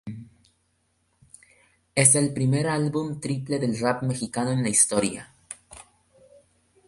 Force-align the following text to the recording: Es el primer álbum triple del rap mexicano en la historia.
Es 1.93 2.15
el 2.15 2.33
primer 2.33 2.65
álbum 2.67 3.19
triple 3.19 3.59
del 3.59 3.77
rap 3.79 4.01
mexicano 4.01 4.49
en 4.49 4.63
la 4.63 4.69
historia. 4.69 5.31